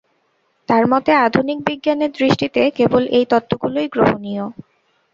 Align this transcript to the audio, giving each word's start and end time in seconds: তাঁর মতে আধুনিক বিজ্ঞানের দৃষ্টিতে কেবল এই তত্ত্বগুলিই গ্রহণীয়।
তাঁর 0.69 0.83
মতে 0.91 1.11
আধুনিক 1.25 1.57
বিজ্ঞানের 1.67 2.11
দৃষ্টিতে 2.11 2.61
কেবল 2.77 3.03
এই 3.17 3.25
তত্ত্বগুলিই 3.31 3.91
গ্রহণীয়। 3.93 4.45